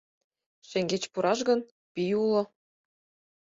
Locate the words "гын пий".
1.49-2.11